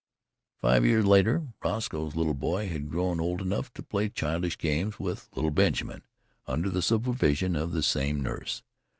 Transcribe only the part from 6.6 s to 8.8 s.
the supervision of the same nurse.